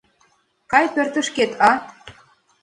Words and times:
Кай 0.71 0.85
пӧртышкет, 0.93 1.51
а?! 1.71 1.71